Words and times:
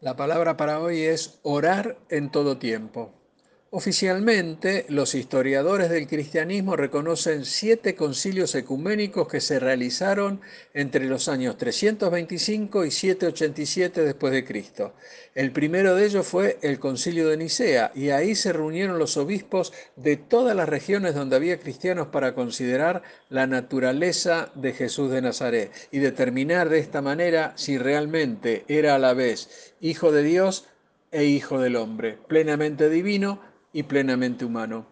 La 0.00 0.16
palabra 0.16 0.56
para 0.56 0.80
hoy 0.80 1.02
es 1.02 1.40
orar 1.42 1.98
en 2.08 2.30
todo 2.30 2.56
tiempo. 2.56 3.19
Oficialmente, 3.72 4.84
los 4.88 5.14
historiadores 5.14 5.90
del 5.90 6.08
cristianismo 6.08 6.74
reconocen 6.74 7.44
siete 7.44 7.94
concilios 7.94 8.56
ecuménicos 8.56 9.28
que 9.28 9.40
se 9.40 9.60
realizaron 9.60 10.40
entre 10.74 11.04
los 11.04 11.28
años 11.28 11.56
325 11.56 12.84
y 12.84 12.90
787 12.90 14.02
después 14.02 14.32
de 14.32 14.44
Cristo. 14.44 14.94
El 15.36 15.52
primero 15.52 15.94
de 15.94 16.04
ellos 16.04 16.26
fue 16.26 16.58
el 16.62 16.80
concilio 16.80 17.28
de 17.28 17.36
Nicea 17.36 17.92
y 17.94 18.10
ahí 18.10 18.34
se 18.34 18.52
reunieron 18.52 18.98
los 18.98 19.16
obispos 19.16 19.72
de 19.94 20.16
todas 20.16 20.56
las 20.56 20.68
regiones 20.68 21.14
donde 21.14 21.36
había 21.36 21.60
cristianos 21.60 22.08
para 22.08 22.34
considerar 22.34 23.04
la 23.28 23.46
naturaleza 23.46 24.50
de 24.56 24.72
Jesús 24.72 25.12
de 25.12 25.22
Nazaret 25.22 25.70
y 25.92 26.00
determinar 26.00 26.70
de 26.70 26.80
esta 26.80 27.02
manera 27.02 27.52
si 27.54 27.78
realmente 27.78 28.64
era 28.66 28.96
a 28.96 28.98
la 28.98 29.14
vez 29.14 29.74
hijo 29.80 30.10
de 30.10 30.24
Dios 30.24 30.66
e 31.12 31.24
hijo 31.24 31.60
del 31.60 31.76
hombre, 31.76 32.18
plenamente 32.26 32.88
divino 32.88 33.49
y 33.72 33.82
plenamente 33.84 34.44
humano. 34.44 34.86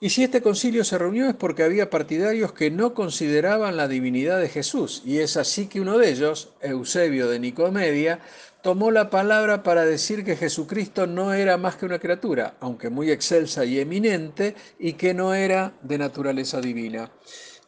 Y 0.00 0.10
si 0.10 0.24
este 0.24 0.42
concilio 0.42 0.82
se 0.82 0.98
reunió 0.98 1.28
es 1.28 1.36
porque 1.36 1.62
había 1.62 1.88
partidarios 1.88 2.52
que 2.52 2.72
no 2.72 2.92
consideraban 2.92 3.76
la 3.76 3.86
divinidad 3.86 4.40
de 4.40 4.48
Jesús, 4.48 5.00
y 5.04 5.18
es 5.18 5.36
así 5.36 5.68
que 5.68 5.80
uno 5.80 5.96
de 5.96 6.10
ellos, 6.10 6.48
Eusebio 6.60 7.28
de 7.28 7.38
Nicomedia, 7.38 8.18
tomó 8.62 8.90
la 8.90 9.10
palabra 9.10 9.62
para 9.62 9.84
decir 9.84 10.24
que 10.24 10.34
Jesucristo 10.34 11.06
no 11.06 11.34
era 11.34 11.56
más 11.56 11.76
que 11.76 11.86
una 11.86 12.00
criatura, 12.00 12.56
aunque 12.58 12.90
muy 12.90 13.12
excelsa 13.12 13.64
y 13.64 13.78
eminente, 13.78 14.56
y 14.78 14.94
que 14.94 15.14
no 15.14 15.34
era 15.34 15.74
de 15.82 15.98
naturaleza 15.98 16.60
divina. 16.60 17.12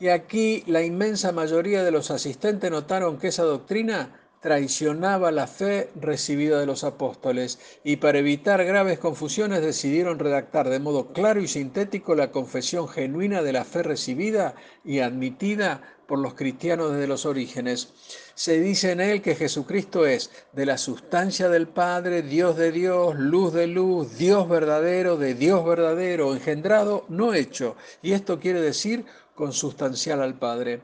Y 0.00 0.09
aquí 0.09 0.64
la 0.66 0.83
inmensa 0.83 1.30
mayoría 1.30 1.84
de 1.84 1.92
los 1.92 2.11
asistentes 2.11 2.69
notaron 2.69 3.16
que 3.16 3.28
esa 3.28 3.45
doctrina 3.45 4.23
traicionaba 4.44 5.32
la 5.32 5.46
fe 5.46 5.88
recibida 5.98 6.60
de 6.60 6.66
los 6.66 6.84
apóstoles 6.84 7.58
y 7.82 7.96
para 7.96 8.19
evitar 8.19 8.62
graves 8.62 8.98
confusiones 8.98 9.62
decidieron 9.62 10.19
redactar 10.19 10.69
de 10.69 10.80
modo 10.80 11.14
claro 11.14 11.41
y 11.41 11.48
sintético 11.48 12.14
la 12.14 12.30
confesión 12.30 12.86
genuina 12.86 13.42
de 13.42 13.54
la 13.54 13.64
fe 13.64 13.82
recibida 13.82 14.54
y 14.84 14.98
admitida 14.98 15.80
por 16.06 16.19
los 16.19 16.34
cristianos 16.34 16.92
desde 16.92 17.06
los 17.06 17.24
orígenes. 17.24 17.94
Se 18.34 18.60
dice 18.60 18.92
en 18.92 19.00
él 19.00 19.22
que 19.22 19.34
Jesucristo 19.34 20.04
es 20.04 20.30
de 20.52 20.66
la 20.66 20.76
sustancia 20.76 21.48
del 21.48 21.66
Padre, 21.66 22.20
Dios 22.20 22.58
de 22.58 22.70
Dios, 22.70 23.14
luz 23.16 23.54
de 23.54 23.66
luz, 23.66 24.19
Dios 24.19 24.47
verdadero, 24.47 25.16
de 25.16 25.32
Dios 25.32 25.64
verdadero, 25.64 26.34
engendrado, 26.34 27.06
no 27.08 27.32
hecho. 27.32 27.76
Y 28.02 28.12
esto 28.12 28.38
quiere 28.38 28.60
decir 28.60 29.06
consustancial 29.34 30.20
al 30.20 30.34
Padre. 30.34 30.82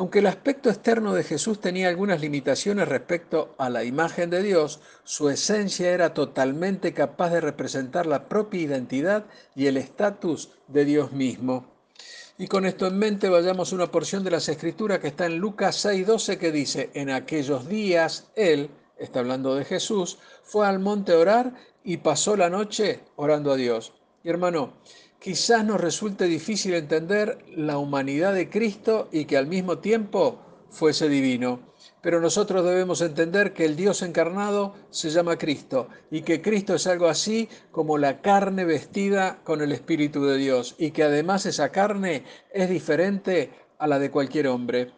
Aunque 0.00 0.20
el 0.20 0.28
aspecto 0.28 0.70
externo 0.70 1.12
de 1.12 1.24
Jesús 1.24 1.60
tenía 1.60 1.88
algunas 1.88 2.22
limitaciones 2.22 2.88
respecto 2.88 3.54
a 3.58 3.68
la 3.68 3.84
imagen 3.84 4.30
de 4.30 4.42
Dios, 4.42 4.80
su 5.04 5.28
esencia 5.28 5.90
era 5.90 6.14
totalmente 6.14 6.94
capaz 6.94 7.28
de 7.28 7.42
representar 7.42 8.06
la 8.06 8.26
propia 8.26 8.62
identidad 8.62 9.26
y 9.54 9.66
el 9.66 9.76
estatus 9.76 10.52
de 10.68 10.86
Dios 10.86 11.12
mismo. 11.12 11.66
Y 12.38 12.46
con 12.46 12.64
esto 12.64 12.86
en 12.86 12.96
mente 12.96 13.28
vayamos 13.28 13.70
a 13.70 13.76
una 13.76 13.90
porción 13.90 14.24
de 14.24 14.30
las 14.30 14.48
Escrituras 14.48 15.00
que 15.00 15.08
está 15.08 15.26
en 15.26 15.36
Lucas 15.36 15.84
6:12 15.84 16.38
que 16.38 16.50
dice, 16.50 16.88
en 16.94 17.10
aquellos 17.10 17.68
días 17.68 18.30
Él, 18.36 18.70
está 18.96 19.20
hablando 19.20 19.54
de 19.54 19.66
Jesús, 19.66 20.16
fue 20.42 20.66
al 20.66 20.78
monte 20.78 21.12
a 21.12 21.18
orar 21.18 21.52
y 21.84 21.98
pasó 21.98 22.36
la 22.36 22.48
noche 22.48 23.00
orando 23.16 23.52
a 23.52 23.56
Dios. 23.56 23.92
Y 24.24 24.30
hermano, 24.30 24.72
quizás 25.20 25.64
nos 25.64 25.80
resulte 25.80 26.24
difícil 26.24 26.74
entender 26.74 27.38
la 27.54 27.78
humanidad 27.78 28.34
de 28.34 28.48
Cristo 28.48 29.08
y 29.12 29.26
que 29.26 29.36
al 29.36 29.46
mismo 29.46 29.78
tiempo 29.78 30.40
fuese 30.70 31.08
divino. 31.08 31.60
Pero 32.00 32.20
nosotros 32.20 32.64
debemos 32.64 33.02
entender 33.02 33.52
que 33.52 33.66
el 33.66 33.76
Dios 33.76 34.02
encarnado 34.02 34.74
se 34.90 35.10
llama 35.10 35.36
Cristo 35.36 35.88
y 36.10 36.22
que 36.22 36.40
Cristo 36.40 36.74
es 36.74 36.86
algo 36.86 37.08
así 37.08 37.48
como 37.70 37.98
la 37.98 38.22
carne 38.22 38.64
vestida 38.64 39.40
con 39.44 39.60
el 39.60 39.72
Espíritu 39.72 40.24
de 40.24 40.38
Dios 40.38 40.74
y 40.78 40.92
que 40.92 41.02
además 41.02 41.44
esa 41.44 41.70
carne 41.70 42.24
es 42.52 42.70
diferente 42.70 43.50
a 43.78 43.86
la 43.86 43.98
de 43.98 44.10
cualquier 44.10 44.48
hombre. 44.48 44.92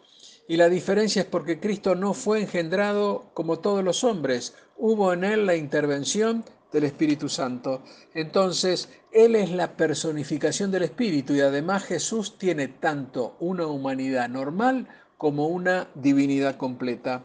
Y 0.46 0.56
la 0.56 0.68
diferencia 0.68 1.22
es 1.22 1.28
porque 1.28 1.58
Cristo 1.58 1.94
no 1.94 2.14
fue 2.14 2.42
engendrado 2.42 3.30
como 3.34 3.58
todos 3.58 3.82
los 3.82 4.04
hombres. 4.04 4.54
Hubo 4.76 5.12
en 5.12 5.24
él 5.24 5.46
la 5.46 5.56
intervención 5.56 6.44
del 6.72 6.84
Espíritu 6.84 7.28
Santo. 7.28 7.82
Entonces, 8.14 8.88
Él 9.12 9.36
es 9.36 9.50
la 9.50 9.76
personificación 9.76 10.70
del 10.70 10.84
Espíritu 10.84 11.34
y 11.34 11.40
además 11.40 11.84
Jesús 11.84 12.38
tiene 12.38 12.68
tanto 12.68 13.36
una 13.40 13.66
humanidad 13.66 14.28
normal 14.28 14.88
como 15.18 15.48
una 15.48 15.88
divinidad 15.94 16.56
completa. 16.56 17.22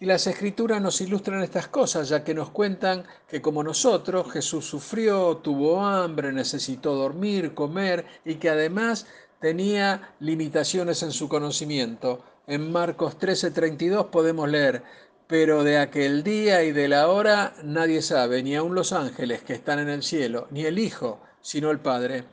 Y 0.00 0.06
las 0.06 0.26
escrituras 0.26 0.82
nos 0.82 1.00
ilustran 1.00 1.42
estas 1.42 1.68
cosas, 1.68 2.08
ya 2.08 2.24
que 2.24 2.34
nos 2.34 2.50
cuentan 2.50 3.04
que 3.28 3.40
como 3.40 3.62
nosotros, 3.62 4.30
Jesús 4.30 4.66
sufrió, 4.66 5.38
tuvo 5.38 5.80
hambre, 5.80 6.32
necesitó 6.32 6.94
dormir, 6.94 7.54
comer 7.54 8.04
y 8.24 8.34
que 8.34 8.50
además 8.50 9.06
tenía 9.40 10.14
limitaciones 10.20 11.02
en 11.02 11.12
su 11.12 11.28
conocimiento. 11.28 12.22
En 12.46 12.70
Marcos 12.70 13.18
13:32 13.18 14.10
podemos 14.10 14.48
leer, 14.48 14.82
pero 15.26 15.64
de 15.64 15.78
aquel 15.78 16.22
día 16.22 16.62
y 16.64 16.72
de 16.72 16.88
la 16.88 17.08
hora 17.08 17.54
nadie 17.62 18.02
sabe, 18.02 18.42
ni 18.42 18.54
aun 18.56 18.74
los 18.74 18.92
ángeles 18.92 19.42
que 19.42 19.54
están 19.54 19.78
en 19.78 19.88
el 19.88 20.02
cielo, 20.02 20.46
ni 20.50 20.64
el 20.64 20.78
Hijo, 20.78 21.20
sino 21.40 21.70
el 21.70 21.80
Padre. 21.80 22.24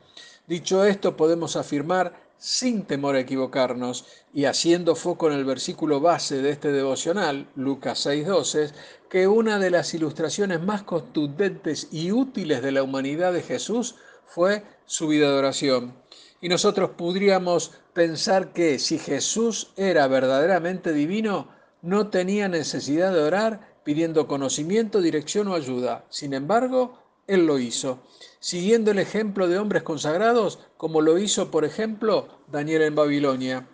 Dicho 0.46 0.84
esto, 0.84 1.16
podemos 1.16 1.56
afirmar 1.56 2.12
sin 2.36 2.82
temor 2.82 3.14
a 3.14 3.20
equivocarnos 3.20 4.04
y 4.34 4.46
haciendo 4.46 4.96
foco 4.96 5.28
en 5.28 5.34
el 5.34 5.44
versículo 5.44 6.00
base 6.00 6.42
de 6.42 6.50
este 6.50 6.72
devocional, 6.72 7.46
Lucas 7.54 8.04
6:12, 8.04 8.72
que 9.08 9.28
una 9.28 9.60
de 9.60 9.70
las 9.70 9.94
ilustraciones 9.94 10.60
más 10.60 10.82
contundentes 10.82 11.86
y 11.92 12.10
útiles 12.10 12.60
de 12.60 12.72
la 12.72 12.82
humanidad 12.82 13.32
de 13.32 13.42
Jesús 13.42 13.94
fue 14.26 14.64
su 14.86 15.06
vida 15.06 15.30
de 15.30 15.38
oración. 15.38 15.94
Y 16.40 16.48
nosotros 16.48 16.90
podríamos 16.96 17.72
pensar 17.92 18.52
que 18.52 18.80
si 18.80 18.98
Jesús 18.98 19.72
era 19.76 20.08
verdaderamente 20.08 20.92
divino, 20.92 21.48
no 21.82 22.08
tenía 22.08 22.48
necesidad 22.48 23.12
de 23.12 23.20
orar 23.20 23.72
pidiendo 23.84 24.26
conocimiento, 24.26 25.00
dirección 25.00 25.48
o 25.48 25.54
ayuda. 25.54 26.04
Sin 26.08 26.32
embargo, 26.32 26.98
él 27.26 27.46
lo 27.46 27.58
hizo, 27.58 27.98
siguiendo 28.40 28.90
el 28.90 28.98
ejemplo 28.98 29.48
de 29.48 29.58
hombres 29.58 29.82
consagrados, 29.82 30.60
como 30.76 31.00
lo 31.00 31.18
hizo, 31.18 31.50
por 31.50 31.64
ejemplo, 31.64 32.28
Daniel 32.50 32.82
en 32.82 32.94
Babilonia. 32.94 33.68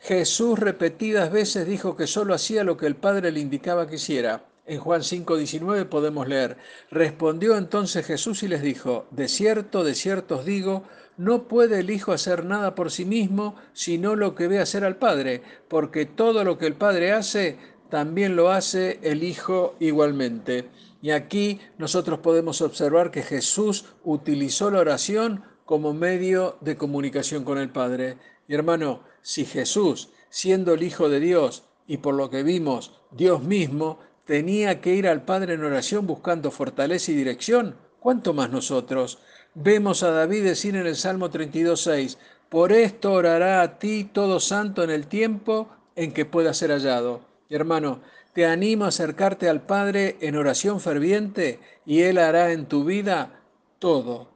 Jesús 0.00 0.58
repetidas 0.58 1.32
veces 1.32 1.66
dijo 1.66 1.96
que 1.96 2.06
solo 2.06 2.34
hacía 2.34 2.64
lo 2.64 2.76
que 2.76 2.86
el 2.86 2.96
Padre 2.96 3.32
le 3.32 3.40
indicaba 3.40 3.86
que 3.86 3.96
hiciera. 3.96 4.44
En 4.66 4.78
Juan 4.78 5.02
5:19 5.02 5.84
podemos 5.86 6.26
leer, 6.26 6.56
respondió 6.90 7.56
entonces 7.56 8.06
Jesús 8.06 8.42
y 8.42 8.48
les 8.48 8.62
dijo, 8.62 9.06
de 9.10 9.28
cierto, 9.28 9.84
de 9.84 9.94
cierto 9.94 10.38
os 10.38 10.44
digo, 10.46 10.84
no 11.16 11.48
puede 11.48 11.80
el 11.80 11.90
Hijo 11.90 12.12
hacer 12.12 12.44
nada 12.44 12.74
por 12.74 12.90
sí 12.90 13.04
mismo, 13.04 13.56
sino 13.72 14.16
lo 14.16 14.34
que 14.34 14.48
ve 14.48 14.58
hacer 14.58 14.84
al 14.84 14.96
Padre, 14.96 15.42
porque 15.68 16.06
todo 16.06 16.44
lo 16.44 16.58
que 16.58 16.66
el 16.66 16.74
Padre 16.74 17.12
hace, 17.12 17.56
también 17.90 18.36
lo 18.36 18.50
hace 18.50 18.98
el 19.02 19.22
Hijo 19.22 19.76
igualmente. 19.80 20.68
Y 21.00 21.10
aquí 21.10 21.60
nosotros 21.78 22.20
podemos 22.20 22.62
observar 22.62 23.10
que 23.10 23.22
Jesús 23.22 23.84
utilizó 24.04 24.70
la 24.70 24.80
oración 24.80 25.44
como 25.64 25.94
medio 25.94 26.56
de 26.60 26.76
comunicación 26.76 27.44
con 27.44 27.58
el 27.58 27.70
Padre. 27.70 28.18
Y 28.48 28.54
hermano, 28.54 29.00
si 29.22 29.44
Jesús, 29.44 30.10
siendo 30.30 30.74
el 30.74 30.82
Hijo 30.82 31.08
de 31.08 31.20
Dios 31.20 31.64
y 31.86 31.98
por 31.98 32.14
lo 32.14 32.30
que 32.30 32.42
vimos, 32.42 33.00
Dios 33.10 33.42
mismo, 33.42 33.98
tenía 34.24 34.80
que 34.80 34.94
ir 34.94 35.06
al 35.06 35.24
Padre 35.24 35.54
en 35.54 35.64
oración 35.64 36.06
buscando 36.06 36.50
fortaleza 36.50 37.12
y 37.12 37.14
dirección, 37.14 37.76
¿cuánto 38.00 38.32
más 38.32 38.50
nosotros? 38.50 39.18
Vemos 39.54 40.02
a 40.02 40.10
David 40.10 40.42
decir 40.42 40.74
en 40.74 40.86
el 40.86 40.96
Salmo 40.96 41.30
32.6, 41.30 42.18
por 42.48 42.72
esto 42.72 43.12
orará 43.12 43.62
a 43.62 43.78
ti 43.78 44.04
todo 44.04 44.40
santo 44.40 44.82
en 44.82 44.90
el 44.90 45.06
tiempo 45.06 45.68
en 45.94 46.12
que 46.12 46.24
pueda 46.24 46.52
ser 46.54 46.70
hallado. 46.70 47.20
Hermano, 47.48 48.00
te 48.32 48.46
animo 48.46 48.84
a 48.84 48.88
acercarte 48.88 49.48
al 49.48 49.62
Padre 49.62 50.16
en 50.20 50.36
oración 50.36 50.80
ferviente 50.80 51.60
y 51.86 52.02
Él 52.02 52.18
hará 52.18 52.50
en 52.50 52.66
tu 52.66 52.84
vida 52.84 53.40
todo, 53.78 54.28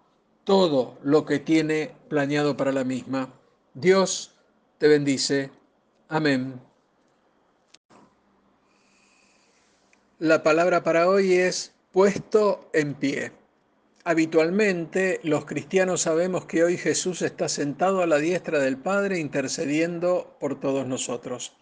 todo 0.45 0.99
lo 1.03 1.27
que 1.27 1.41
tiene 1.41 1.97
planeado 2.09 2.57
para 2.57 2.71
la 2.71 2.85
misma. 2.85 3.29
Dios 3.75 4.37
te 4.79 4.87
bendice. 4.87 5.51
Amén. 6.09 6.61
La 10.21 10.45
palabra 10.45 10.85
para 10.85 11.09
hoy 11.09 11.35
es 11.35 11.73
puesto 11.93 12.71
en 12.73 12.95
pie. 12.95 13.33
Habitualmente 14.09 15.21
los 15.23 15.45
cristianos 15.45 16.01
sabemos 16.01 16.47
que 16.47 16.65
hoy 16.65 16.79
Jesús 16.79 17.21
está 17.21 17.47
sentado 17.47 18.01
a 18.01 18.07
la 18.07 18.17
diestra 18.17 18.59
del 18.59 18.79
Padre 18.79 19.19
intercediendo 19.19 20.35
por 20.41 20.59
todos 20.59 20.87
nosotros. 20.87 21.53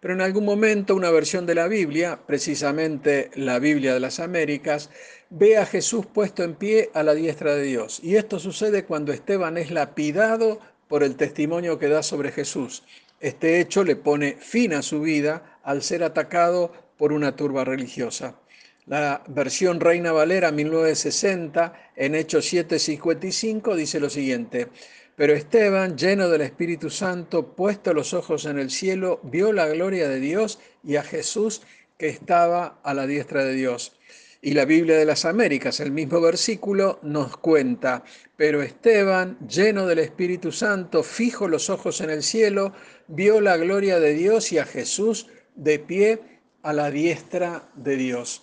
Pero 0.00 0.12
en 0.12 0.20
algún 0.20 0.44
momento 0.44 0.96
una 0.96 1.12
versión 1.12 1.46
de 1.46 1.54
la 1.54 1.68
Biblia, 1.68 2.18
precisamente 2.26 3.30
la 3.36 3.60
Biblia 3.60 3.94
de 3.94 4.00
las 4.00 4.18
Américas, 4.18 4.90
ve 5.30 5.58
a 5.58 5.64
Jesús 5.64 6.04
puesto 6.04 6.42
en 6.42 6.56
pie 6.56 6.90
a 6.92 7.04
la 7.04 7.14
diestra 7.14 7.54
de 7.54 7.62
Dios. 7.62 8.00
Y 8.02 8.16
esto 8.16 8.40
sucede 8.40 8.84
cuando 8.84 9.12
Esteban 9.12 9.56
es 9.56 9.70
lapidado 9.70 10.58
por 10.88 11.04
el 11.04 11.14
testimonio 11.14 11.78
que 11.78 11.86
da 11.86 12.02
sobre 12.02 12.32
Jesús. 12.32 12.82
Este 13.20 13.60
hecho 13.60 13.84
le 13.84 13.94
pone 13.94 14.38
fin 14.40 14.74
a 14.74 14.82
su 14.82 15.02
vida 15.02 15.60
al 15.62 15.84
ser 15.84 16.02
atacado 16.02 16.72
por 16.96 17.12
una 17.12 17.36
turba 17.36 17.64
religiosa. 17.64 18.41
La 18.86 19.22
versión 19.28 19.78
Reina 19.78 20.10
Valera 20.10 20.50
1960 20.50 21.92
en 21.94 22.16
Hechos 22.16 22.52
7:55 22.52 23.76
dice 23.76 24.00
lo 24.00 24.10
siguiente. 24.10 24.68
Pero 25.14 25.34
Esteban, 25.34 25.96
lleno 25.96 26.28
del 26.28 26.40
Espíritu 26.40 26.90
Santo, 26.90 27.54
puesto 27.54 27.94
los 27.94 28.12
ojos 28.12 28.44
en 28.44 28.58
el 28.58 28.70
cielo, 28.70 29.20
vio 29.22 29.52
la 29.52 29.68
gloria 29.68 30.08
de 30.08 30.18
Dios 30.18 30.58
y 30.82 30.96
a 30.96 31.04
Jesús 31.04 31.62
que 31.96 32.08
estaba 32.08 32.80
a 32.82 32.92
la 32.92 33.06
diestra 33.06 33.44
de 33.44 33.54
Dios. 33.54 33.92
Y 34.40 34.54
la 34.54 34.64
Biblia 34.64 34.96
de 34.96 35.04
las 35.04 35.24
Américas, 35.26 35.78
el 35.78 35.92
mismo 35.92 36.20
versículo, 36.20 36.98
nos 37.02 37.36
cuenta, 37.36 38.02
pero 38.36 38.62
Esteban, 38.62 39.38
lleno 39.46 39.86
del 39.86 40.00
Espíritu 40.00 40.50
Santo, 40.50 41.04
fijo 41.04 41.46
los 41.46 41.70
ojos 41.70 42.00
en 42.00 42.10
el 42.10 42.24
cielo, 42.24 42.72
vio 43.06 43.40
la 43.40 43.56
gloria 43.56 44.00
de 44.00 44.14
Dios 44.14 44.50
y 44.50 44.58
a 44.58 44.64
Jesús 44.64 45.28
de 45.54 45.78
pie 45.78 46.40
a 46.62 46.72
la 46.72 46.90
diestra 46.90 47.68
de 47.76 47.96
Dios. 47.96 48.42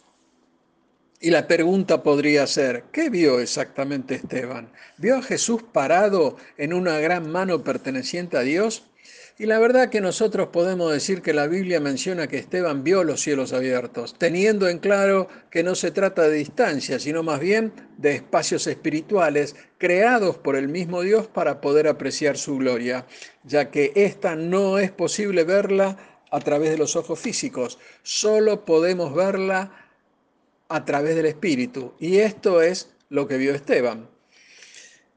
Y 1.22 1.32
la 1.32 1.48
pregunta 1.48 2.02
podría 2.02 2.48
ser, 2.48 2.86
¿qué 2.94 3.10
vio 3.10 3.42
exactamente 3.42 4.16
Esteban? 4.16 4.72
¿Vio 4.98 5.18
a 5.18 5.22
Jesús 5.22 5.62
parado 5.64 6.38
en 6.58 6.72
una 6.72 6.98
gran 7.00 7.30
mano 7.30 7.62
perteneciente 7.62 8.38
a 8.38 8.42
Dios? 8.42 8.86
Y 9.38 9.46
la 9.46 9.60
verdad 9.60 9.90
que 9.90 10.00
nosotros 10.00 10.48
podemos 10.48 10.94
decir 10.94 11.22
que 11.22 11.34
la 11.34 11.48
Biblia 11.48 11.82
menciona 11.82 12.28
que 12.28 12.38
Esteban 12.38 12.86
vio 12.86 13.04
los 13.04 13.20
cielos 13.20 13.52
abiertos, 13.52 14.16
teniendo 14.18 14.70
en 14.70 14.80
claro 14.80 15.28
que 15.50 15.62
no 15.62 15.76
se 15.76 15.92
trata 15.92 16.24
de 16.24 16.38
distancia, 16.38 17.00
sino 17.00 17.22
más 17.22 17.42
bien 17.42 17.74
de 17.98 18.16
espacios 18.16 18.66
espirituales 18.68 19.58
creados 19.78 20.38
por 20.38 20.56
el 20.56 20.70
mismo 20.70 21.02
Dios 21.02 21.28
para 21.28 21.60
poder 21.60 21.90
apreciar 21.90 22.38
su 22.38 22.58
gloria, 22.58 23.06
ya 23.44 23.72
que 23.72 23.92
esta 23.96 24.38
no 24.38 24.80
es 24.80 24.92
posible 24.92 25.44
verla 25.44 25.98
a 26.32 26.40
través 26.40 26.70
de 26.70 26.78
los 26.78 26.96
ojos 26.96 27.20
físicos, 27.20 27.78
solo 28.04 28.64
podemos 28.64 29.14
verla 29.14 29.89
a 30.70 30.86
través 30.86 31.16
del 31.16 31.26
Espíritu. 31.26 31.94
Y 32.00 32.20
esto 32.20 32.62
es 32.62 32.90
lo 33.10 33.28
que 33.28 33.38
vio 33.38 33.54
Esteban. 33.54 34.08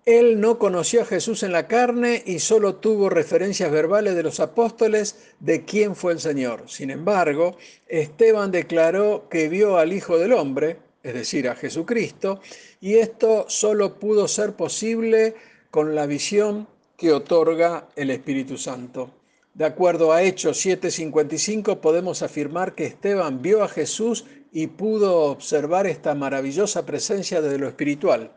Él 0.05 0.41
no 0.41 0.59
conoció 0.59 1.03
a 1.03 1.05
Jesús 1.05 1.45
en 1.45 1.53
la 1.53 1.69
carne 1.69 2.25
y 2.27 2.41
solo 2.41 2.75
tuvo 2.77 3.09
referencias 3.09 3.71
verbales 3.71 4.17
de 4.17 4.25
los 4.25 4.41
apóstoles 4.41 5.33
de 5.39 5.65
quién 5.65 5.95
fue 5.95 6.13
el 6.13 6.19
Señor. 6.19 6.65
Sin 6.67 6.91
embargo, 6.91 7.57
Esteban 7.87 8.51
declaró 8.51 9.29
que 9.31 9.49
vio 9.49 9.79
al 9.79 9.93
Hijo 9.93 10.19
del 10.19 10.33
Hombre, 10.33 10.79
es 11.05 11.15
decir, 11.15 11.49
a 11.49 11.55
Jesucristo, 11.55 12.41
y 12.81 12.95
esto 12.95 13.45
solo 13.49 14.01
pudo 14.01 14.27
ser 14.27 14.55
posible 14.55 15.37
con 15.71 15.95
la 15.95 16.07
visión 16.07 16.67
que 16.97 17.13
otorga 17.13 17.87
el 17.95 18.11
Espíritu 18.11 18.59
Santo. 18.59 19.11
De 19.55 19.67
acuerdo 19.67 20.13
a 20.13 20.23
Hechos 20.23 20.65
7:55 20.65 21.81
podemos 21.81 22.23
afirmar 22.23 22.75
que 22.75 22.87
Esteban 22.87 23.41
vio 23.41 23.63
a 23.63 23.69
Jesús 23.69 24.25
y 24.53 24.67
pudo 24.67 25.23
observar 25.31 25.87
esta 25.87 26.15
maravillosa 26.15 26.85
presencia 26.85 27.41
desde 27.41 27.59
lo 27.59 27.69
espiritual. 27.69 28.33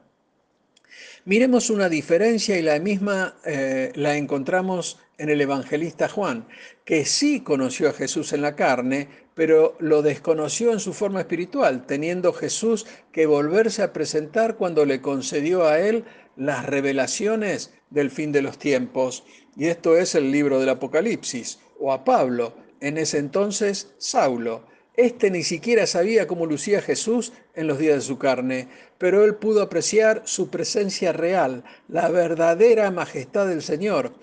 Miremos 1.25 1.69
una 1.69 1.89
diferencia 1.89 2.57
y 2.57 2.61
la 2.61 2.79
misma 2.79 3.35
eh, 3.45 3.91
la 3.95 4.15
encontramos 4.15 4.99
en 5.17 5.29
el 5.29 5.41
evangelista 5.41 6.07
Juan, 6.07 6.47
que 6.83 7.05
sí 7.05 7.41
conoció 7.41 7.89
a 7.89 7.93
Jesús 7.93 8.31
en 8.33 8.41
la 8.41 8.55
carne, 8.55 9.09
pero 9.33 9.75
lo 9.79 10.01
desconoció 10.01 10.71
en 10.71 10.79
su 10.79 10.93
forma 10.93 11.21
espiritual, 11.21 11.85
teniendo 11.85 12.31
Jesús 12.31 12.85
que 13.11 13.25
volverse 13.25 13.81
a 13.81 13.91
presentar 13.91 14.55
cuando 14.55 14.85
le 14.85 15.01
concedió 15.01 15.65
a 15.65 15.79
él 15.79 16.05
las 16.35 16.65
revelaciones 16.65 17.73
del 17.89 18.11
fin 18.11 18.31
de 18.31 18.41
los 18.41 18.57
tiempos. 18.57 19.23
Y 19.55 19.65
esto 19.65 19.97
es 19.97 20.15
el 20.15 20.31
libro 20.31 20.59
del 20.59 20.69
Apocalipsis, 20.69 21.59
o 21.79 21.91
a 21.91 22.03
Pablo, 22.03 22.53
en 22.81 22.97
ese 22.97 23.17
entonces 23.17 23.93
Saulo. 23.97 24.65
Este 24.97 25.29
ni 25.29 25.43
siquiera 25.43 25.85
sabía 25.87 26.25
cómo 26.25 26.45
lucía 26.45 26.81
Jesús 26.81 27.33
en 27.53 27.67
los 27.67 27.79
días 27.79 27.95
de 27.95 28.01
su 28.01 28.17
carne, 28.17 28.69
pero 28.97 29.25
él 29.25 29.35
pudo 29.35 29.61
apreciar 29.61 30.21
su 30.25 30.49
presencia 30.49 31.11
real, 31.11 31.65
la 31.89 32.07
verdadera 32.09 32.89
majestad 32.91 33.47
del 33.47 33.61
Señor. 33.61 34.13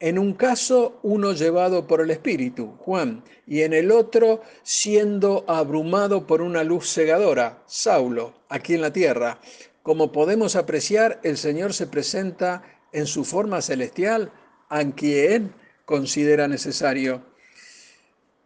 En 0.00 0.18
un 0.18 0.32
caso, 0.32 0.98
uno 1.02 1.32
llevado 1.32 1.86
por 1.86 2.00
el 2.00 2.10
Espíritu, 2.10 2.72
Juan, 2.78 3.22
y 3.46 3.60
en 3.60 3.74
el 3.74 3.92
otro, 3.92 4.40
siendo 4.62 5.44
abrumado 5.46 6.26
por 6.26 6.40
una 6.40 6.64
luz 6.64 6.92
cegadora, 6.92 7.62
Saulo, 7.66 8.32
aquí 8.48 8.74
en 8.74 8.80
la 8.80 8.92
tierra. 8.92 9.38
Como 9.82 10.12
podemos 10.12 10.56
apreciar, 10.56 11.20
el 11.22 11.36
Señor 11.36 11.74
se 11.74 11.86
presenta 11.86 12.62
en 12.92 13.06
su 13.06 13.24
forma 13.24 13.60
celestial 13.60 14.32
a 14.70 14.82
quien 14.92 15.52
considera 15.84 16.48
necesario. 16.48 17.31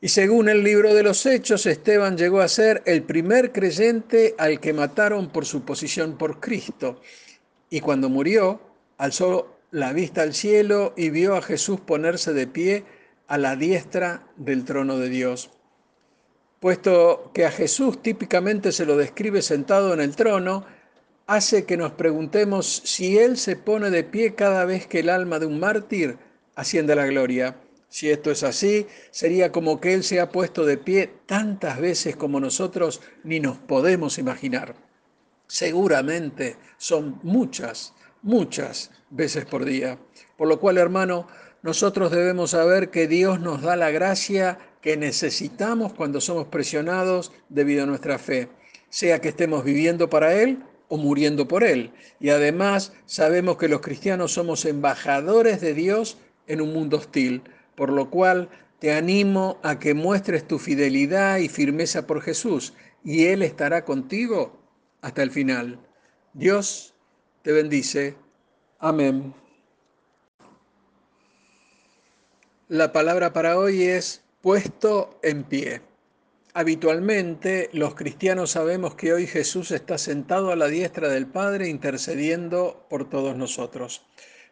Y 0.07 0.09
según 0.09 0.49
el 0.49 0.63
libro 0.63 0.95
de 0.95 1.03
los 1.03 1.27
Hechos, 1.27 1.67
Esteban 1.67 2.17
llegó 2.17 2.41
a 2.41 2.47
ser 2.47 2.81
el 2.87 3.03
primer 3.03 3.51
creyente 3.51 4.37
al 4.39 4.61
que 4.61 4.73
mataron 4.73 5.31
por 5.31 5.47
su 5.47 5.65
posición 5.65 6.17
por 6.17 6.39
Cristo. 6.39 7.01
Y 7.71 7.81
cuando 7.81 8.09
murió, 8.09 8.61
alzó 8.99 9.59
la 9.73 9.93
vista 9.93 10.23
al 10.23 10.33
cielo 10.33 10.95
y 10.97 11.11
vio 11.11 11.35
a 11.35 11.43
Jesús 11.43 11.81
ponerse 11.81 12.33
de 12.33 12.47
pie 12.47 12.85
a 13.27 13.37
la 13.37 13.57
diestra 13.57 14.29
del 14.37 14.65
trono 14.65 14.97
de 14.97 15.09
Dios. 15.09 15.51
Puesto 16.61 17.33
que 17.35 17.45
a 17.45 17.51
Jesús 17.51 18.01
típicamente 18.01 18.71
se 18.71 18.87
lo 18.87 18.97
describe 18.97 19.43
sentado 19.43 19.93
en 19.93 20.01
el 20.01 20.15
trono, 20.15 20.67
hace 21.27 21.65
que 21.65 21.77
nos 21.77 21.91
preguntemos 21.91 22.81
si 22.85 23.19
Él 23.19 23.37
se 23.37 23.57
pone 23.57 23.91
de 23.91 24.05
pie 24.05 24.37
cada 24.37 24.65
vez 24.67 24.87
que 24.87 25.01
el 25.01 25.09
alma 25.09 25.41
de 25.41 25.47
un 25.47 25.59
mártir 25.59 26.17
asciende 26.55 26.93
a 26.93 26.97
la 26.97 27.07
gloria. 27.07 27.57
Si 27.97 28.11
esto 28.11 28.31
es 28.31 28.43
así, 28.43 28.87
sería 29.11 29.51
como 29.51 29.81
que 29.81 29.95
Él 29.95 30.05
se 30.05 30.21
ha 30.21 30.29
puesto 30.29 30.67
de 30.67 30.77
pie 30.77 31.11
tantas 31.25 31.81
veces 31.81 32.15
como 32.15 32.39
nosotros 32.41 33.01
ni 33.25 33.41
nos 33.41 33.57
podemos 33.57 34.19
imaginar. 34.19 34.75
Seguramente 35.47 36.59
son 36.77 37.19
muchas, 37.23 37.95
muchas 38.21 38.91
veces 39.09 39.47
por 39.47 39.65
día. 39.65 39.99
Por 40.37 40.47
lo 40.47 40.61
cual, 40.61 40.77
hermano, 40.77 41.27
nosotros 41.63 42.11
debemos 42.11 42.51
saber 42.51 42.91
que 42.91 43.09
Dios 43.09 43.41
nos 43.41 43.63
da 43.63 43.77
la 43.77 43.91
gracia 43.91 44.59
que 44.83 44.99
necesitamos 44.99 45.95
cuando 45.95 46.21
somos 46.21 46.49
presionados 46.49 47.33
debido 47.49 47.85
a 47.85 47.87
nuestra 47.87 48.19
fe, 48.19 48.51
sea 48.91 49.23
que 49.23 49.31
estemos 49.31 49.65
viviendo 49.65 50.11
para 50.11 50.35
Él 50.35 50.63
o 50.89 50.99
muriendo 50.99 51.49
por 51.49 51.65
Él. 51.65 51.95
Y 52.21 52.29
además 52.29 52.93
sabemos 53.07 53.57
que 53.57 53.69
los 53.69 53.81
cristianos 53.81 54.33
somos 54.33 54.67
embajadores 54.67 55.63
de 55.63 55.73
Dios 55.73 56.19
en 56.47 56.61
un 56.61 56.75
mundo 56.75 56.99
hostil 56.99 57.43
por 57.77 57.93
lo 57.93 58.11
cual 58.11 58.49
te 58.79 58.93
animo 58.93 59.59
a 59.63 59.79
que 59.79 59.95
muestres 59.95 60.47
tu 60.47 60.59
fidelidad 60.59 61.39
y 61.39 61.49
firmeza 61.49 62.07
por 62.07 62.21
Jesús, 62.23 62.75
y 63.05 63.27
Él 63.27 63.43
estará 63.43 63.85
contigo 63.85 64.59
hasta 65.01 65.23
el 65.23 65.31
final. 65.31 65.79
Dios 66.33 66.95
te 67.43 67.53
bendice. 67.53 68.17
Amén. 68.79 69.33
La 72.69 72.93
palabra 72.93 73.33
para 73.33 73.59
hoy 73.59 73.85
es 73.85 74.25
puesto 74.43 75.21
en 75.23 75.45
pie. 75.45 75.83
Habitualmente 76.53 77.71
los 77.73 77.95
cristianos 77.95 78.51
sabemos 78.53 78.95
que 78.95 79.13
hoy 79.13 79.27
Jesús 79.27 79.71
está 79.71 79.99
sentado 79.99 80.51
a 80.51 80.57
la 80.57 80.67
diestra 80.67 81.09
del 81.09 81.27
Padre 81.27 81.69
intercediendo 81.69 82.87
por 82.89 83.09
todos 83.09 83.37
nosotros. 83.37 84.05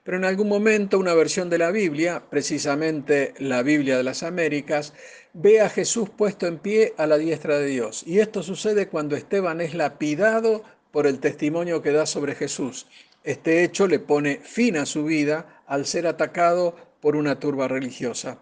Pero 0.05 0.19
en 0.19 0.27
algún 0.27 0.49
momento 0.49 0.99
una 0.99 1.15
versión 1.15 1.49
de 1.49 1.57
la 1.57 1.71
Biblia, 1.71 2.23
precisamente 2.31 3.33
la 3.39 3.63
Biblia 3.63 3.97
de 3.97 4.05
las 4.05 4.23
Américas, 4.23 4.93
ve 5.33 5.63
a 5.63 5.71
Jesús 5.71 6.11
puesto 6.11 6.47
en 6.47 6.59
pie 6.59 6.93
a 6.99 7.07
la 7.07 7.17
diestra 7.17 7.59
de 7.59 7.67
Dios. 7.67 8.05
Y 8.07 8.21
esto 8.21 8.43
sucede 8.43 8.89
cuando 8.89 9.17
Esteban 9.17 9.63
es 9.63 9.75
lapidado 9.75 10.63
por 10.91 11.07
el 11.07 11.21
testimonio 11.21 11.81
que 11.81 11.93
da 11.93 12.05
sobre 12.05 12.35
Jesús. 12.35 12.87
Este 13.25 13.65
hecho 13.65 13.89
le 13.89 13.99
pone 13.99 14.41
fin 14.43 14.77
a 14.77 14.85
su 14.85 15.05
vida 15.05 15.63
al 15.67 15.87
ser 15.87 16.07
atacado 16.07 16.77
por 17.01 17.17
una 17.17 17.41
turba 17.41 17.67
religiosa. 17.67 18.39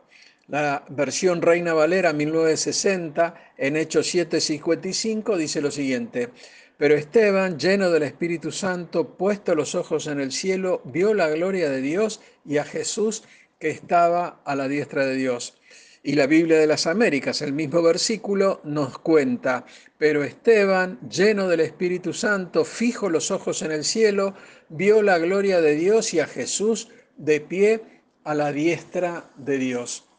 La 0.49 0.85
versión 0.89 1.41
Reina 1.41 1.73
Valera 1.73 2.13
1960 2.13 3.53
en 3.57 3.77
Hechos 3.77 4.13
7:55 4.13 5.37
dice 5.37 5.61
lo 5.63 5.71
siguiente: 5.71 6.31
pero 6.77 6.95
Esteban, 6.95 7.59
lleno 7.59 7.91
del 7.91 8.03
Espíritu 8.03 8.51
Santo, 8.51 9.17
puesto 9.17 9.55
los 9.55 9.75
ojos 9.75 10.07
en 10.07 10.21
el 10.21 10.33
cielo, 10.33 10.81
vio 10.85 11.15
la 11.15 11.29
gloria 11.29 11.71
de 11.71 11.81
Dios 11.81 12.21
y 12.45 12.59
a 12.59 12.65
Jesús 12.65 13.23
que 13.59 13.71
estaba 13.71 14.41
a 14.45 14.57
la 14.57 14.69
diestra 14.69 15.07
de 15.07 15.15
Dios. 15.15 15.55
Y 16.03 16.15
la 16.15 16.27
Biblia 16.27 16.59
de 16.59 16.67
las 16.67 16.89
Américas, 16.89 17.43
el 17.43 17.53
mismo 17.53 17.81
versículo, 17.81 18.61
nos 18.65 18.99
cuenta, 18.99 19.65
pero 19.99 20.25
Esteban, 20.25 20.99
lleno 21.09 21.47
del 21.47 21.61
Espíritu 21.61 22.13
Santo, 22.13 22.65
fijo 22.65 23.09
los 23.09 23.31
ojos 23.31 23.63
en 23.63 23.71
el 23.71 23.85
cielo, 23.85 24.35
vio 24.69 25.01
la 25.01 25.19
gloria 25.19 25.61
de 25.61 25.77
Dios 25.77 26.13
y 26.13 26.19
a 26.19 26.27
Jesús 26.27 26.89
de 27.17 27.41
pie 27.41 27.83
a 28.25 28.35
la 28.35 28.51
diestra 28.51 29.31
de 29.37 29.59
Dios. 29.59 30.12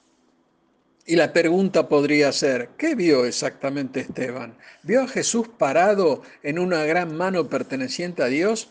Y 1.06 1.18
la 1.18 1.34
pregunta 1.34 1.90
podría 1.90 2.32
ser, 2.32 2.70
¿qué 2.78 2.96
vio 2.96 3.26
exactamente 3.26 4.00
Esteban? 4.00 4.58
¿Vio 4.84 5.02
a 5.02 5.08
Jesús 5.08 5.50
parado 5.50 6.22
en 6.44 6.60
una 6.60 6.86
gran 6.86 7.14
mano 7.14 7.50
perteneciente 7.50 8.24
a 8.24 8.28
Dios? 8.28 8.70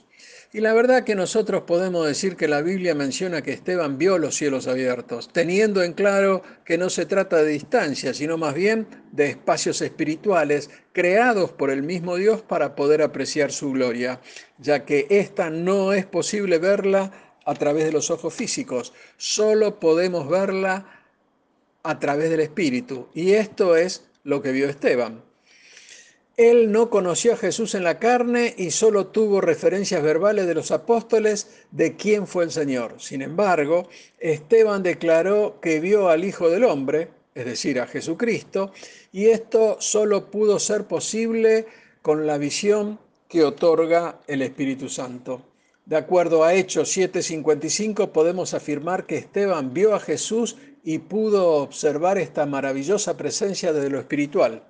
Y 0.51 0.61
la 0.61 0.73
verdad 0.73 1.05
que 1.05 1.15
nosotros 1.15 1.65
podemos 1.67 2.07
decir 2.07 2.37
que 2.37 2.49
la 2.49 2.63
Biblia 2.63 2.95
menciona 2.95 3.43
que 3.43 3.53
Esteban 3.53 3.99
vio 3.99 4.17
los 4.17 4.35
cielos 4.35 4.67
abiertos, 4.67 5.31
teniendo 5.31 5.83
en 5.83 5.93
claro 5.93 6.43
que 6.65 6.79
no 6.79 6.89
se 6.89 7.05
trata 7.05 7.37
de 7.43 7.53
distancia, 7.53 8.15
sino 8.15 8.39
más 8.39 8.55
bien 8.55 8.87
de 9.13 9.29
espacios 9.29 9.83
espirituales 9.83 10.71
creados 10.93 11.53
por 11.53 11.71
el 11.71 11.83
mismo 11.83 12.17
Dios 12.17 12.41
para 12.41 12.75
poder 12.75 13.03
apreciar 13.03 13.53
su 13.53 13.73
gloria, 13.73 14.21
ya 14.59 14.87
que 14.87 15.07
esta 15.11 15.51
no 15.51 15.93
es 15.93 16.07
posible 16.07 16.59
verla 16.59 17.13
a 17.45 17.55
través 17.55 17.85
de 17.85 17.93
los 17.93 18.11
ojos 18.11 18.33
físicos, 18.33 18.95
solo 19.17 19.81
podemos 19.81 20.29
verla 20.29 21.02
a 21.83 21.99
través 21.99 22.31
del 22.31 22.41
Espíritu. 22.41 23.09
Y 23.15 23.33
esto 23.33 23.77
es 23.77 24.05
lo 24.25 24.43
que 24.43 24.53
vio 24.53 24.69
Esteban. 24.69 25.23
Él 26.37 26.73
no 26.73 26.89
conoció 26.89 27.35
a 27.35 27.37
Jesús 27.37 27.75
en 27.75 27.85
la 27.85 27.99
carne 27.99 28.55
y 28.57 28.71
solo 28.71 29.09
tuvo 29.09 29.43
referencias 29.43 30.03
verbales 30.03 30.47
de 30.47 30.55
los 30.55 30.71
apóstoles 30.71 31.49
de 31.71 31.95
quién 31.95 32.27
fue 32.27 32.45
el 32.45 32.51
Señor. 32.51 32.95
Sin 32.99 33.21
embargo, 33.21 33.89
Esteban 34.19 34.83
declaró 34.83 35.61
que 35.61 35.79
vio 35.79 36.09
al 36.09 36.25
Hijo 36.25 36.49
del 36.49 36.65
Hombre, 36.65 37.11
es 37.35 37.45
decir, 37.45 37.81
a 37.81 37.87
Jesucristo, 37.87 38.73
y 39.13 39.27
esto 39.27 39.77
solo 39.79 40.31
pudo 40.31 40.59
ser 40.59 40.85
posible 40.85 41.67
con 42.01 42.27
la 42.27 42.39
visión 42.39 42.99
que 43.29 43.45
otorga 43.45 44.21
el 44.27 44.41
Espíritu 44.41 44.89
Santo. 44.89 45.52
De 45.85 45.97
acuerdo 45.97 46.45
a 46.45 46.55
Hechos 46.55 46.97
7:55 46.97 48.13
podemos 48.13 48.55
afirmar 48.55 49.05
que 49.05 49.17
Esteban 49.17 49.75
vio 49.75 49.95
a 49.95 50.01
Jesús 50.01 50.57
y 50.85 50.99
pudo 50.99 51.55
observar 51.55 52.19
esta 52.19 52.47
maravillosa 52.47 53.17
presencia 53.17 53.73
desde 53.73 53.91
lo 53.91 53.99
espiritual. 53.99 54.63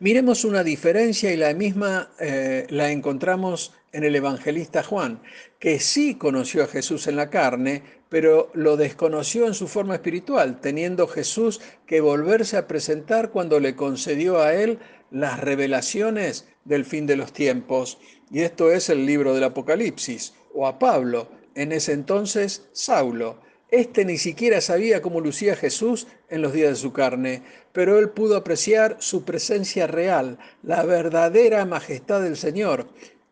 Miremos 0.00 0.44
una 0.44 0.62
diferencia 0.62 1.32
y 1.32 1.36
la 1.36 1.52
misma 1.54 2.10
eh, 2.20 2.66
la 2.70 2.92
encontramos 2.92 3.72
en 3.92 4.04
el 4.04 4.14
evangelista 4.14 4.82
Juan, 4.82 5.20
que 5.58 5.80
sí 5.80 6.14
conoció 6.14 6.62
a 6.62 6.68
Jesús 6.68 7.06
en 7.06 7.16
la 7.16 7.30
carne, 7.30 7.82
pero 8.08 8.50
lo 8.54 8.76
desconoció 8.76 9.46
en 9.46 9.54
su 9.54 9.66
forma 9.66 9.94
espiritual, 9.94 10.60
teniendo 10.60 11.08
Jesús 11.08 11.60
que 11.86 12.00
volverse 12.00 12.56
a 12.56 12.68
presentar 12.68 13.30
cuando 13.30 13.58
le 13.58 13.74
concedió 13.74 14.40
a 14.40 14.54
él 14.54 14.78
las 15.10 15.40
revelaciones 15.40 16.48
del 16.64 16.84
fin 16.84 17.06
de 17.06 17.16
los 17.16 17.32
tiempos. 17.32 17.98
Y 18.30 18.40
esto 18.40 18.70
es 18.70 18.88
el 18.88 19.06
libro 19.06 19.34
del 19.34 19.44
Apocalipsis, 19.44 20.34
o 20.54 20.66
a 20.66 20.78
Pablo, 20.78 21.28
en 21.54 21.72
ese 21.72 21.92
entonces 21.92 22.68
Saulo 22.72 23.38
este 23.70 24.06
ni 24.06 24.16
siquiera 24.16 24.62
sabía 24.62 25.02
cómo 25.02 25.20
lucía 25.20 25.54
Jesús 25.54 26.06
en 26.30 26.40
los 26.40 26.54
días 26.54 26.70
de 26.70 26.76
su 26.76 26.94
carne, 26.94 27.42
pero 27.72 27.98
él 27.98 28.08
pudo 28.08 28.36
apreciar 28.36 28.96
su 28.98 29.24
presencia 29.24 29.86
real, 29.86 30.38
la 30.62 30.84
verdadera 30.84 31.66
majestad 31.66 32.22
del 32.22 32.38
Señor. 32.38 32.86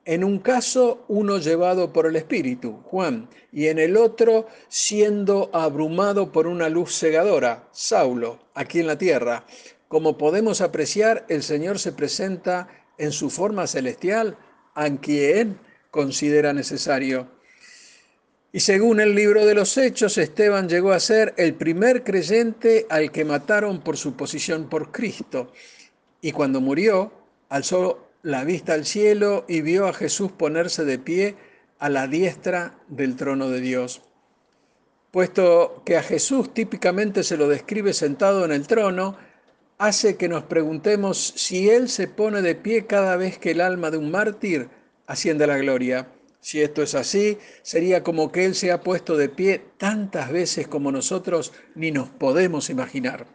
En 0.05 0.23
un 0.23 0.39
caso, 0.39 1.05
uno 1.09 1.39
llevado 1.39 1.91
por 1.91 2.07
el 2.07 2.17
Espíritu, 2.17 2.83
Juan, 2.85 3.31
y 3.51 3.69
en 3.69 3.79
el 3.79 3.97
otro, 3.97 4.47
siendo 4.69 5.49
abrumado 5.55 6.31
por 6.31 6.47
una 6.47 6.69
luz 6.69 6.99
cegadora, 6.99 7.67
Saulo, 7.73 8.39
aquí 8.55 8.81
en 8.81 8.89
la 8.89 8.99
tierra. 8.99 9.47
Como 9.89 10.19
podemos 10.19 10.61
apreciar, 10.61 11.25
el 11.29 11.43
Señor 11.43 11.79
se 11.79 11.93
presenta 11.93 12.69
en 12.99 13.13
su 13.13 13.31
forma 13.31 13.67
celestial 13.67 14.37
a 14.75 14.89
quien 14.97 15.59
considera 15.91 16.53
necesario. 16.53 17.29
Y 18.53 18.61
según 18.61 19.01
el 19.01 19.15
libro 19.15 19.45
de 19.45 19.55
los 19.55 19.77
Hechos, 19.77 20.19
Esteban 20.19 20.69
llegó 20.69 20.93
a 20.93 21.01
ser 21.01 21.35
el 21.37 21.55
primer 21.55 22.05
creyente 22.05 22.87
al 22.89 23.13
que 23.13 23.25
mataron 23.25 23.81
por 23.83 23.97
su 23.97 24.15
posición 24.15 24.69
por 24.69 24.91
Cristo. 24.93 25.53
Y 26.21 26.33
cuando 26.33 26.61
murió, 26.61 27.13
alzó 27.49 28.09
la 28.23 28.45
vista 28.45 28.73
al 28.73 28.87
cielo 28.87 29.45
y 29.47 29.61
vio 29.61 29.87
a 29.87 29.93
Jesús 29.93 30.33
ponerse 30.33 30.85
de 30.85 30.99
pie 30.99 31.37
a 31.79 31.89
la 31.89 32.07
diestra 32.07 32.79
del 32.89 33.15
trono 33.15 33.51
de 33.51 33.61
Dios. 33.61 34.03
Puesto 35.11 35.83
que 35.85 35.97
a 35.97 36.03
Jesús 36.03 36.53
típicamente 36.53 37.23
se 37.23 37.37
lo 37.37 37.49
describe 37.49 37.93
sentado 37.93 38.45
en 38.45 38.53
el 38.53 38.67
trono, 38.67 39.17
hace 39.79 40.17
que 40.17 40.29
nos 40.29 40.45
preguntemos 40.45 41.35
si 41.37 41.69
Él 41.69 41.89
se 41.89 42.09
pone 42.09 42.43
de 42.43 42.55
pie 42.55 42.87
cada 42.87 43.17
vez 43.17 43.39
que 43.39 43.51
el 43.51 43.61
alma 43.61 43.91
de 43.91 43.99
un 43.99 44.11
mártir 44.11 44.69
asciende 45.07 45.45
a 45.45 45.49
la 45.49 45.59
gloria. 45.59 46.09
Si 46.41 46.63
esto 46.63 46.83
es 46.83 46.95
así, 46.95 47.39
sería 47.63 48.03
como 48.03 48.31
que 48.31 48.45
Él 48.45 48.55
se 48.55 48.73
ha 48.73 48.81
puesto 48.81 49.17
de 49.17 49.29
pie 49.29 49.63
tantas 49.79 50.31
veces 50.31 50.69
como 50.69 50.93
nosotros 50.93 51.53
ni 51.75 51.91
nos 51.91 52.09
podemos 52.09 52.71
imaginar. 52.71 53.27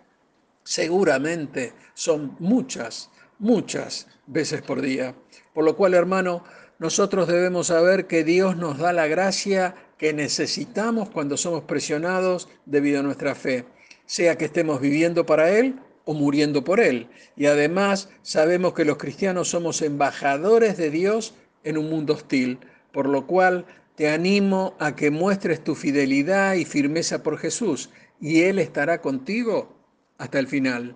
Seguramente 0.63 1.73
son 1.93 2.35
muchas, 2.39 3.09
muchas 3.37 4.07
veces 4.27 4.61
por 4.61 4.81
día. 4.81 5.15
Por 5.53 5.65
lo 5.65 5.75
cual, 5.75 5.93
hermano, 5.93 6.43
nosotros 6.79 7.27
debemos 7.27 7.67
saber 7.67 8.07
que 8.07 8.23
Dios 8.23 8.55
nos 8.55 8.77
da 8.77 8.93
la 8.93 9.07
gracia 9.07 9.75
que 9.97 10.13
necesitamos 10.13 11.09
cuando 11.09 11.37
somos 11.37 11.63
presionados 11.63 12.49
debido 12.65 13.01
a 13.01 13.03
nuestra 13.03 13.35
fe, 13.35 13.65
sea 14.05 14.37
que 14.37 14.45
estemos 14.45 14.81
viviendo 14.81 15.25
para 15.25 15.51
Él 15.51 15.75
o 16.05 16.13
muriendo 16.13 16.63
por 16.63 16.79
Él. 16.79 17.07
Y 17.35 17.45
además 17.45 18.09
sabemos 18.21 18.73
que 18.73 18.85
los 18.85 18.97
cristianos 18.97 19.49
somos 19.49 19.81
embajadores 19.81 20.77
de 20.77 20.89
Dios 20.89 21.35
en 21.63 21.77
un 21.77 21.89
mundo 21.89 22.13
hostil 22.13 22.59
por 22.91 23.07
lo 23.07 23.25
cual 23.25 23.65
te 23.95 24.09
animo 24.09 24.75
a 24.79 24.95
que 24.95 25.11
muestres 25.11 25.63
tu 25.63 25.75
fidelidad 25.75 26.55
y 26.55 26.65
firmeza 26.65 27.23
por 27.23 27.37
Jesús, 27.37 27.89
y 28.19 28.43
Él 28.43 28.59
estará 28.59 29.01
contigo 29.01 29.75
hasta 30.17 30.39
el 30.39 30.47
final. 30.47 30.95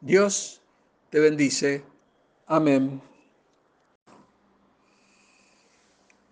Dios 0.00 0.62
te 1.10 1.20
bendice. 1.20 1.84
Amén. 2.46 3.00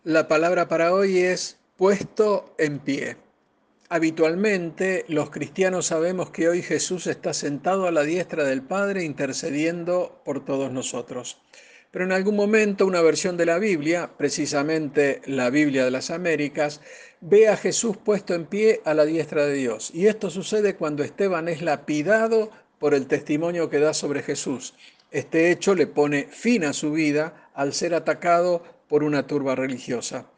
La 0.03 0.27
palabra 0.29 0.67
para 0.67 0.95
hoy 0.95 1.19
es 1.19 1.59
puesto 1.77 2.55
en 2.59 2.79
pie. 2.79 3.17
Habitualmente 3.93 5.05
los 5.09 5.31
cristianos 5.31 5.87
sabemos 5.87 6.31
que 6.31 6.49
hoy 6.49 6.63
Jesús 6.63 7.09
está 7.09 7.35
sentado 7.35 7.89
a 7.89 7.91
la 7.91 8.05
diestra 8.05 8.45
del 8.45 8.63
Padre 8.63 9.03
intercediendo 9.03 10.23
por 10.25 10.45
todos 10.45 10.71
nosotros. 10.71 11.43
Pero 11.91 12.05
en 12.05 12.13
algún 12.13 12.37
momento 12.37 12.87
una 12.87 13.03
versión 13.03 13.37
de 13.37 13.47
la 13.47 13.59
Biblia, 13.59 14.13
precisamente 14.17 15.21
la 15.27 15.51
Biblia 15.51 15.85
de 15.85 15.91
las 15.91 16.13
Américas, 16.13 16.81
ve 17.21 17.49
a 17.49 17.57
Jesús 17.57 17.97
puesto 17.97 18.33
en 18.33 18.47
pie 18.47 18.81
a 18.85 18.95
la 18.95 19.05
diestra 19.05 19.45
de 19.45 19.55
Dios. 19.55 19.91
Y 19.93 20.07
esto 20.07 20.31
sucede 20.31 20.77
cuando 20.77 21.03
Esteban 21.03 21.49
es 21.49 21.61
lapidado 21.61 22.53
por 22.79 22.95
el 22.95 23.09
testimonio 23.09 23.71
que 23.71 23.81
da 23.81 23.93
sobre 23.93 24.23
Jesús. 24.23 24.73
Este 25.11 25.51
hecho 25.51 25.75
le 25.75 25.89
pone 25.89 26.29
fin 26.31 26.63
a 26.63 26.75
su 26.75 26.93
vida 26.93 27.51
al 27.55 27.75
ser 27.75 27.95
atacado 27.95 28.63
por 28.87 29.03
una 29.03 29.27
turba 29.27 29.57
religiosa. 29.57 30.31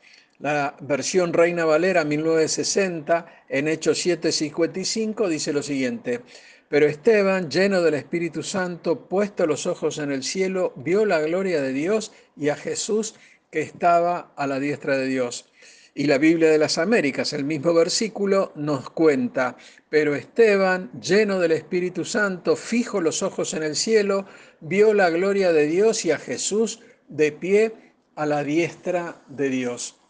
La 0.42 0.76
versión 0.80 1.32
Reina 1.32 1.64
Valera 1.64 2.04
1960 2.04 3.44
en 3.48 3.68
Hechos 3.68 4.04
7:55 4.04 5.28
dice 5.28 5.52
lo 5.52 5.62
siguiente: 5.62 6.22
pero 6.68 6.88
Esteban, 6.88 7.48
lleno 7.48 7.80
del 7.80 7.94
Espíritu 7.94 8.42
Santo, 8.42 9.06
puesto 9.06 9.46
los 9.46 9.68
ojos 9.68 9.98
en 9.98 10.10
el 10.10 10.24
cielo, 10.24 10.72
vio 10.74 11.06
la 11.06 11.20
gloria 11.20 11.62
de 11.62 11.72
Dios 11.72 12.10
y 12.36 12.48
a 12.48 12.56
Jesús 12.56 13.14
que 13.52 13.60
estaba 13.60 14.32
a 14.34 14.48
la 14.48 14.58
diestra 14.58 14.96
de 14.96 15.06
Dios. 15.06 15.52
Y 15.94 16.06
la 16.06 16.18
Biblia 16.18 16.50
de 16.50 16.58
las 16.58 16.76
Américas, 16.76 17.32
el 17.32 17.44
mismo 17.44 17.72
versículo, 17.72 18.50
nos 18.56 18.90
cuenta, 18.90 19.56
pero 19.90 20.16
Esteban, 20.16 20.90
lleno 21.00 21.38
del 21.38 21.52
Espíritu 21.52 22.04
Santo, 22.04 22.56
fijo 22.56 23.00
los 23.00 23.22
ojos 23.22 23.54
en 23.54 23.62
el 23.62 23.76
cielo, 23.76 24.26
vio 24.58 24.92
la 24.92 25.08
gloria 25.08 25.52
de 25.52 25.68
Dios 25.68 26.04
y 26.04 26.10
a 26.10 26.18
Jesús 26.18 26.80
de 27.06 27.30
pie 27.30 27.74
a 28.16 28.26
la 28.26 28.42
diestra 28.42 29.22
de 29.28 29.48
Dios. 29.48 30.01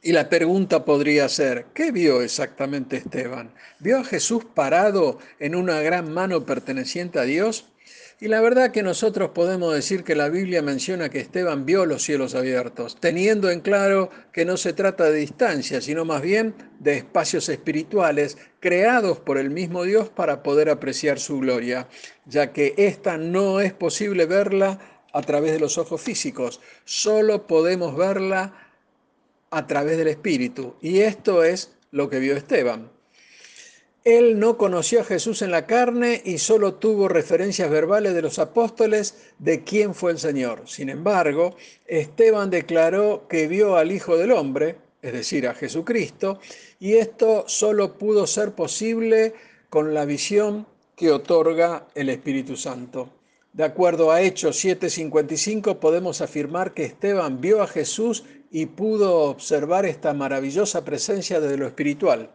Y 0.00 0.12
la 0.12 0.28
pregunta 0.28 0.84
podría 0.84 1.28
ser, 1.28 1.66
¿qué 1.74 1.90
vio 1.90 2.22
exactamente 2.22 2.96
Esteban? 2.96 3.52
¿Vio 3.80 3.98
a 3.98 4.04
Jesús 4.04 4.44
parado 4.44 5.18
en 5.40 5.56
una 5.56 5.80
gran 5.80 6.12
mano 6.12 6.46
perteneciente 6.46 7.18
a 7.18 7.24
Dios? 7.24 7.66
Y 8.20 8.28
la 8.28 8.40
verdad 8.40 8.70
que 8.70 8.82
nosotros 8.82 9.30
podemos 9.30 9.74
decir 9.74 10.04
que 10.04 10.14
la 10.14 10.28
Biblia 10.28 10.62
menciona 10.62 11.08
que 11.08 11.20
Esteban 11.20 11.66
vio 11.66 11.84
los 11.84 12.02
cielos 12.02 12.34
abiertos, 12.36 12.96
teniendo 13.00 13.50
en 13.50 13.60
claro 13.60 14.10
que 14.32 14.44
no 14.44 14.56
se 14.56 14.72
trata 14.72 15.10
de 15.10 15.18
distancia, 15.18 15.80
sino 15.80 16.04
más 16.04 16.22
bien 16.22 16.54
de 16.78 16.96
espacios 16.96 17.48
espirituales 17.48 18.36
creados 18.60 19.18
por 19.18 19.38
el 19.38 19.50
mismo 19.50 19.82
Dios 19.82 20.08
para 20.08 20.42
poder 20.42 20.68
apreciar 20.68 21.18
su 21.18 21.40
gloria, 21.40 21.88
ya 22.24 22.52
que 22.52 22.74
esta 22.76 23.18
no 23.18 23.60
es 23.60 23.72
posible 23.72 24.26
verla 24.26 24.78
a 25.12 25.22
través 25.22 25.52
de 25.52 25.60
los 25.60 25.78
ojos 25.78 26.00
físicos, 26.00 26.60
solo 26.84 27.46
podemos 27.46 27.96
verla 27.96 28.67
a 29.50 29.66
través 29.66 29.98
del 29.98 30.08
Espíritu. 30.08 30.74
Y 30.80 31.00
esto 31.00 31.44
es 31.44 31.72
lo 31.90 32.08
que 32.08 32.18
vio 32.18 32.36
Esteban. 32.36 32.90
Él 34.04 34.38
no 34.38 34.56
conoció 34.56 35.00
a 35.00 35.04
Jesús 35.04 35.42
en 35.42 35.50
la 35.50 35.66
carne 35.66 36.22
y 36.24 36.38
solo 36.38 36.74
tuvo 36.74 37.08
referencias 37.08 37.68
verbales 37.68 38.14
de 38.14 38.22
los 38.22 38.38
apóstoles 38.38 39.32
de 39.38 39.64
quién 39.64 39.94
fue 39.94 40.12
el 40.12 40.18
Señor. 40.18 40.62
Sin 40.66 40.88
embargo, 40.88 41.56
Esteban 41.86 42.48
declaró 42.48 43.26
que 43.28 43.48
vio 43.48 43.76
al 43.76 43.92
Hijo 43.92 44.16
del 44.16 44.32
Hombre, 44.32 44.76
es 45.02 45.12
decir, 45.12 45.46
a 45.46 45.54
Jesucristo, 45.54 46.40
y 46.80 46.94
esto 46.94 47.44
solo 47.48 47.98
pudo 47.98 48.26
ser 48.26 48.52
posible 48.52 49.34
con 49.68 49.92
la 49.92 50.04
visión 50.06 50.66
que 50.96 51.10
otorga 51.10 51.86
el 51.94 52.08
Espíritu 52.08 52.56
Santo. 52.56 53.10
De 53.52 53.64
acuerdo 53.64 54.10
a 54.10 54.22
Hechos 54.22 54.56
7:55 54.64 55.80
podemos 55.80 56.20
afirmar 56.20 56.74
que 56.74 56.84
Esteban 56.84 57.40
vio 57.40 57.62
a 57.62 57.66
Jesús 57.66 58.24
y 58.50 58.66
pudo 58.66 59.22
observar 59.24 59.86
esta 59.86 60.14
maravillosa 60.14 60.84
presencia 60.84 61.40
desde 61.40 61.58
lo 61.58 61.66
espiritual. 61.66 62.30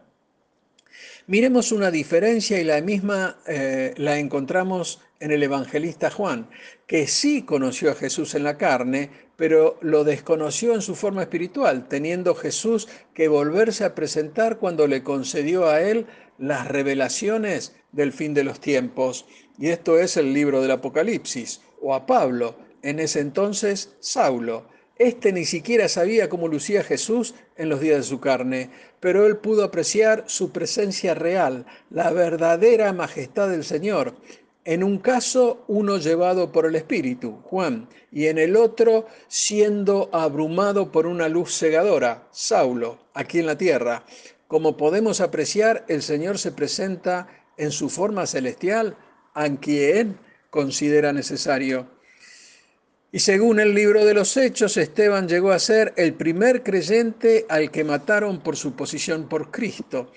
Miremos 1.26 1.72
una 1.72 1.90
diferencia 1.90 2.60
y 2.60 2.64
la 2.64 2.80
misma 2.82 3.38
eh, 3.46 3.94
la 3.96 4.18
encontramos 4.18 5.00
en 5.20 5.30
el 5.30 5.42
evangelista 5.42 6.10
Juan, 6.10 6.50
que 6.86 7.06
sí 7.06 7.42
conoció 7.42 7.90
a 7.90 7.94
Jesús 7.94 8.34
en 8.34 8.44
la 8.44 8.58
carne, 8.58 9.10
pero 9.36 9.78
lo 9.80 10.04
desconoció 10.04 10.74
en 10.74 10.82
su 10.82 10.94
forma 10.94 11.22
espiritual, 11.22 11.88
teniendo 11.88 12.34
Jesús 12.34 12.88
que 13.14 13.28
volverse 13.28 13.84
a 13.84 13.94
presentar 13.94 14.58
cuando 14.58 14.86
le 14.86 15.02
concedió 15.02 15.68
a 15.68 15.80
él 15.80 16.06
las 16.36 16.68
revelaciones 16.68 17.74
del 17.92 18.12
fin 18.12 18.34
de 18.34 18.44
los 18.44 18.60
tiempos. 18.60 19.26
Y 19.58 19.68
esto 19.68 19.98
es 19.98 20.18
el 20.18 20.34
libro 20.34 20.60
del 20.60 20.72
Apocalipsis, 20.72 21.62
o 21.80 21.94
a 21.94 22.04
Pablo, 22.04 22.56
en 22.82 23.00
ese 23.00 23.20
entonces 23.20 23.96
Saulo. 24.00 24.66
Este 24.98 25.32
ni 25.32 25.44
siquiera 25.44 25.88
sabía 25.88 26.28
cómo 26.28 26.46
lucía 26.46 26.84
Jesús 26.84 27.34
en 27.56 27.68
los 27.68 27.80
días 27.80 27.96
de 27.96 28.02
su 28.04 28.20
carne, 28.20 28.70
pero 29.00 29.26
él 29.26 29.38
pudo 29.38 29.64
apreciar 29.64 30.22
su 30.28 30.52
presencia 30.52 31.14
real, 31.14 31.66
la 31.90 32.12
verdadera 32.12 32.92
majestad 32.92 33.48
del 33.48 33.64
Señor. 33.64 34.14
En 34.64 34.84
un 34.84 34.98
caso, 34.98 35.64
uno 35.66 35.98
llevado 35.98 36.52
por 36.52 36.64
el 36.64 36.76
Espíritu, 36.76 37.40
Juan, 37.42 37.88
y 38.12 38.28
en 38.28 38.38
el 38.38 38.56
otro, 38.56 39.08
siendo 39.26 40.08
abrumado 40.12 40.92
por 40.92 41.06
una 41.06 41.28
luz 41.28 41.58
cegadora, 41.58 42.28
Saulo, 42.30 42.98
aquí 43.14 43.40
en 43.40 43.46
la 43.46 43.58
tierra. 43.58 44.04
Como 44.46 44.76
podemos 44.76 45.20
apreciar, 45.20 45.84
el 45.88 46.02
Señor 46.02 46.38
se 46.38 46.52
presenta 46.52 47.26
en 47.56 47.72
su 47.72 47.90
forma 47.90 48.26
celestial 48.26 48.96
a 49.34 49.48
quien 49.56 50.18
considera 50.50 51.12
necesario. 51.12 51.93
Y 53.14 53.20
según 53.20 53.60
el 53.60 53.76
libro 53.76 54.04
de 54.04 54.12
los 54.12 54.36
Hechos, 54.36 54.76
Esteban 54.76 55.28
llegó 55.28 55.52
a 55.52 55.60
ser 55.60 55.92
el 55.96 56.14
primer 56.14 56.64
creyente 56.64 57.46
al 57.48 57.70
que 57.70 57.84
mataron 57.84 58.40
por 58.40 58.56
su 58.56 58.74
posición 58.74 59.28
por 59.28 59.52
Cristo. 59.52 60.10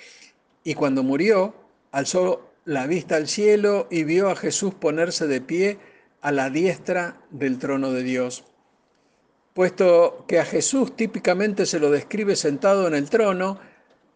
Y 0.64 0.74
cuando 0.74 1.04
murió, 1.04 1.54
alzó 1.92 2.54
la 2.66 2.88
vista 2.88 3.16
al 3.16 3.28
cielo 3.28 3.86
y 3.92 4.04
vio 4.04 4.32
a 4.32 4.36
Jesús 4.36 4.74
ponerse 4.74 5.28
de 5.28 5.42
pie 5.42 5.78
a 6.22 6.32
la 6.32 6.50
diestra 6.50 7.22
del 7.30 7.60
trono 7.60 7.92
de 7.92 8.02
Dios. 8.02 8.46
Puesto 9.54 10.26
que 10.28 10.40
a 10.40 10.46
Jesús 10.46 10.96
típicamente 10.96 11.68
se 11.68 11.80
lo 11.80 11.92
describe 11.92 12.36
sentado 12.36 12.88
en 12.88 12.96
el 12.96 13.12
trono, 13.12 13.60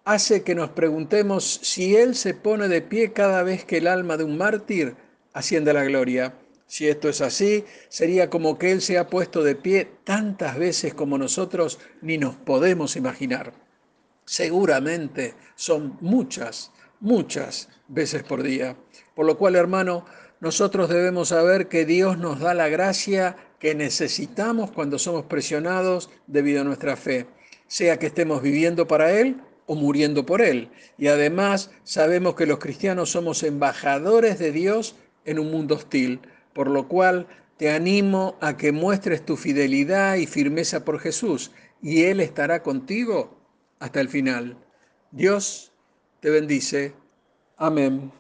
hace 0.06 0.42
que 0.42 0.56
nos 0.56 0.72
preguntemos 0.72 1.60
si 1.62 1.96
Él 1.96 2.16
se 2.16 2.34
pone 2.34 2.68
de 2.68 2.82
pie 2.82 3.14
cada 3.14 3.44
vez 3.44 3.64
que 3.64 3.78
el 3.78 3.86
alma 3.86 4.18
de 4.18 4.24
un 4.24 4.40
mártir 4.40 4.96
asciende 5.34 5.70
a 5.70 5.76
la 5.76 5.84
gloria. 5.84 6.34
Si 6.72 6.88
esto 6.88 7.10
es 7.10 7.20
así, 7.20 7.66
sería 7.90 8.30
como 8.30 8.58
que 8.58 8.72
Él 8.72 8.82
se 8.82 8.98
ha 8.98 9.08
puesto 9.08 9.44
de 9.44 9.56
pie 9.56 9.90
tantas 10.06 10.58
veces 10.58 10.94
como 10.94 11.18
nosotros 11.18 11.80
ni 12.01 12.18
nos 12.18 12.38
podemos 12.38 12.96
imaginar. 12.96 13.51
Seguramente 14.24 15.34
son 15.56 15.98
muchas, 16.00 16.72
muchas 17.01 17.68
veces 17.90 18.24
por 18.24 18.42
día. 18.42 18.78
Por 19.16 19.25
lo 19.25 19.38
cual, 19.38 19.58
hermano, 19.58 20.06
nosotros 20.40 20.88
debemos 20.88 21.28
saber 21.28 21.68
que 21.68 21.84
Dios 21.84 22.18
nos 22.18 22.40
da 22.40 22.54
la 22.54 22.70
gracia 22.70 23.36
que 23.60 23.75
necesitamos 23.75 24.72
cuando 24.72 24.98
somos 24.98 25.25
presionados 25.25 26.10
debido 26.25 26.62
a 26.62 26.63
nuestra 26.63 26.96
fe, 26.96 27.28
sea 27.68 28.00
que 28.00 28.08
estemos 28.08 28.42
viviendo 28.42 28.88
para 28.88 29.12
Él 29.12 29.42
o 29.66 29.75
muriendo 29.75 30.25
por 30.25 30.42
Él. 30.42 30.70
Y 30.98 31.08
además 31.08 31.70
sabemos 31.84 32.36
que 32.36 32.46
los 32.46 32.60
cristianos 32.60 33.10
somos 33.10 33.44
embajadores 33.44 34.40
de 34.40 34.54
Dios 34.54 34.96
en 35.25 35.38
un 35.38 35.51
mundo 35.51 35.75
hostil 35.75 36.22
por 36.53 36.70
lo 36.70 36.88
cual 36.88 37.27
te 37.58 37.72
animo 37.72 38.38
a 38.41 38.58
que 38.58 38.72
muestres 38.72 39.25
tu 39.25 39.38
fidelidad 39.38 40.15
y 40.15 40.25
firmeza 40.25 40.84
por 40.84 41.00
Jesús, 41.00 41.51
y 41.81 42.03
Él 42.03 42.20
estará 42.20 42.63
contigo 42.63 43.38
hasta 43.79 44.01
el 44.01 44.10
final. 44.10 44.58
Dios 45.12 45.72
te 46.20 46.29
bendice. 46.29 46.93
Amén. 47.58 48.12